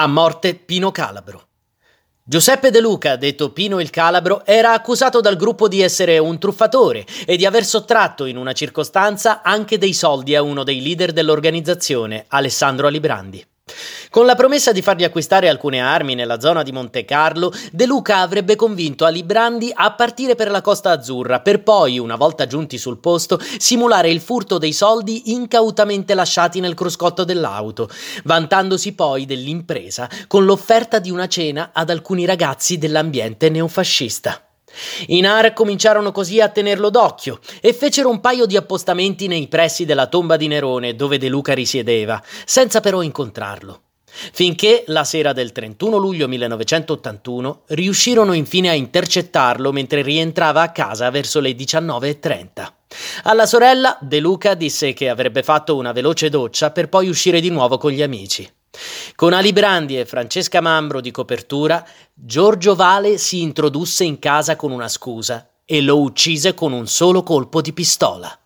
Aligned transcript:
A 0.00 0.06
morte 0.06 0.54
Pino 0.54 0.92
Calabro. 0.92 1.48
Giuseppe 2.22 2.70
De 2.70 2.80
Luca, 2.80 3.16
detto 3.16 3.50
Pino 3.50 3.80
il 3.80 3.90
Calabro, 3.90 4.46
era 4.46 4.72
accusato 4.72 5.20
dal 5.20 5.34
gruppo 5.34 5.66
di 5.66 5.82
essere 5.82 6.18
un 6.18 6.38
truffatore 6.38 7.04
e 7.26 7.36
di 7.36 7.44
aver 7.44 7.64
sottratto 7.64 8.24
in 8.24 8.36
una 8.36 8.52
circostanza 8.52 9.42
anche 9.42 9.76
dei 9.76 9.92
soldi 9.92 10.36
a 10.36 10.42
uno 10.42 10.62
dei 10.62 10.80
leader 10.80 11.12
dell'organizzazione, 11.12 12.26
Alessandro 12.28 12.86
Alibrandi. 12.86 13.44
Con 14.10 14.24
la 14.24 14.34
promessa 14.34 14.72
di 14.72 14.80
fargli 14.80 15.04
acquistare 15.04 15.50
alcune 15.50 15.80
armi 15.80 16.14
nella 16.14 16.40
zona 16.40 16.62
di 16.62 16.72
Monte 16.72 17.04
Carlo, 17.04 17.52
De 17.72 17.84
Luca 17.84 18.18
avrebbe 18.18 18.56
convinto 18.56 19.04
Alibrandi 19.04 19.70
a 19.74 19.92
partire 19.92 20.34
per 20.34 20.50
la 20.50 20.62
Costa 20.62 20.92
Azzurra, 20.92 21.40
per 21.40 21.62
poi, 21.62 21.98
una 21.98 22.16
volta 22.16 22.46
giunti 22.46 22.78
sul 22.78 22.98
posto, 23.00 23.38
simulare 23.58 24.08
il 24.08 24.20
furto 24.20 24.56
dei 24.56 24.72
soldi 24.72 25.32
incautamente 25.32 26.14
lasciati 26.14 26.58
nel 26.60 26.72
cruscotto 26.72 27.24
dell'auto, 27.24 27.90
vantandosi 28.24 28.94
poi 28.94 29.26
dell'impresa 29.26 30.08
con 30.26 30.46
l'offerta 30.46 30.98
di 31.00 31.10
una 31.10 31.28
cena 31.28 31.70
ad 31.74 31.90
alcuni 31.90 32.24
ragazzi 32.24 32.78
dell'ambiente 32.78 33.50
neofascista. 33.50 34.42
I 35.08 35.20
NAR 35.20 35.52
cominciarono 35.52 36.12
così 36.12 36.40
a 36.40 36.48
tenerlo 36.48 36.88
d'occhio 36.88 37.40
e 37.60 37.74
fecero 37.74 38.08
un 38.08 38.20
paio 38.20 38.46
di 38.46 38.56
appostamenti 38.56 39.26
nei 39.26 39.48
pressi 39.48 39.84
della 39.84 40.06
tomba 40.06 40.36
di 40.36 40.46
Nerone, 40.46 40.94
dove 40.94 41.18
De 41.18 41.28
Luca 41.28 41.52
risiedeva, 41.52 42.22
senza 42.44 42.80
però 42.80 43.02
incontrarlo. 43.02 43.82
Finché 44.32 44.84
la 44.86 45.04
sera 45.04 45.32
del 45.32 45.52
31 45.52 45.96
luglio 45.96 46.28
1981 46.28 47.62
riuscirono 47.68 48.32
infine 48.32 48.70
a 48.70 48.74
intercettarlo 48.74 49.72
mentre 49.72 50.02
rientrava 50.02 50.62
a 50.62 50.72
casa 50.72 51.10
verso 51.10 51.40
le 51.40 51.52
19.30. 51.52 52.72
Alla 53.24 53.46
sorella 53.46 53.98
De 54.00 54.18
Luca 54.18 54.54
disse 54.54 54.92
che 54.92 55.08
avrebbe 55.08 55.42
fatto 55.42 55.76
una 55.76 55.92
veloce 55.92 56.30
doccia 56.30 56.70
per 56.70 56.88
poi 56.88 57.08
uscire 57.08 57.40
di 57.40 57.50
nuovo 57.50 57.78
con 57.78 57.90
gli 57.90 58.02
amici. 58.02 58.50
Con 59.14 59.32
Ali 59.32 59.52
Brandi 59.52 59.98
e 59.98 60.06
Francesca 60.06 60.60
Mambro 60.60 61.00
di 61.00 61.10
copertura, 61.10 61.84
Giorgio 62.14 62.74
Vale 62.74 63.18
si 63.18 63.42
introdusse 63.42 64.04
in 64.04 64.18
casa 64.18 64.56
con 64.56 64.70
una 64.70 64.88
scusa 64.88 65.48
e 65.64 65.80
lo 65.80 66.00
uccise 66.00 66.54
con 66.54 66.72
un 66.72 66.86
solo 66.86 67.22
colpo 67.22 67.60
di 67.60 67.72
pistola. 67.72 68.38